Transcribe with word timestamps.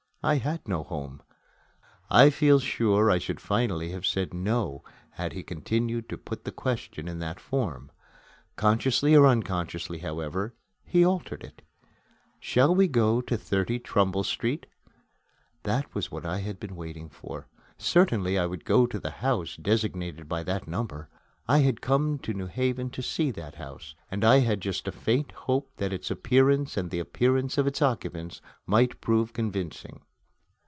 I 0.23 0.35
had 0.35 0.67
no 0.67 0.83
home. 0.83 1.23
I 2.11 2.29
feel 2.29 2.59
sure 2.59 3.09
I 3.09 3.17
should 3.17 3.41
finally 3.41 3.89
have 3.89 4.05
said, 4.05 4.35
"No", 4.35 4.83
had 5.13 5.33
he 5.33 5.41
continued 5.41 6.07
to 6.09 6.15
put 6.19 6.43
the 6.45 6.51
question 6.51 7.07
in 7.07 7.17
that 7.17 7.39
form. 7.39 7.89
Consciously 8.55 9.15
or 9.15 9.25
unconsciously, 9.25 9.97
however, 9.97 10.53
he 10.83 11.03
altered 11.03 11.43
it. 11.43 11.63
"Shall 12.39 12.75
we 12.75 12.87
go 12.87 13.19
to 13.21 13.35
30 13.35 13.79
Trumbull 13.79 14.23
Street?" 14.23 14.67
That 15.63 15.91
was 15.95 16.11
what 16.11 16.23
I 16.23 16.41
had 16.41 16.59
been 16.59 16.75
waiting 16.75 17.09
for. 17.09 17.47
Certainly 17.79 18.37
I 18.37 18.45
would 18.45 18.63
go 18.63 18.85
to 18.85 18.99
the 18.99 19.09
house 19.25 19.55
designated 19.55 20.29
by 20.29 20.43
that 20.43 20.67
number. 20.67 21.09
I 21.47 21.61
had 21.61 21.81
come 21.81 22.19
to 22.19 22.33
New 22.35 22.45
Haven 22.45 22.91
to 22.91 23.01
see 23.01 23.31
that 23.31 23.55
house; 23.55 23.95
and 24.11 24.23
I 24.23 24.37
had 24.41 24.61
just 24.61 24.87
a 24.87 24.91
faint 24.91 25.31
hope 25.31 25.71
that 25.77 25.91
its 25.91 26.11
appearance 26.11 26.77
and 26.77 26.91
the 26.91 26.99
appearance 26.99 27.57
of 27.57 27.65
its 27.65 27.81
occupants 27.81 28.39
might 28.67 29.01
prove 29.01 29.33
convincing. 29.33 30.03